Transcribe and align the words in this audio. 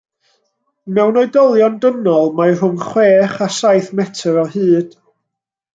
Mewn 0.95 1.19
oedolion 1.23 1.75
dynol 1.83 2.33
mae 2.41 2.55
rhwng 2.57 2.81
chwech 2.87 3.39
a 3.49 3.53
saith 3.61 3.95
metr 4.01 4.45
o 4.47 4.51
hyd. 4.57 4.99